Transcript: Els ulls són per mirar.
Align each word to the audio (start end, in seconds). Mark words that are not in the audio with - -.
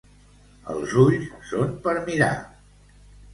Els 0.73 0.95
ulls 1.01 1.27
són 1.51 1.77
per 1.85 1.95
mirar. 2.09 2.31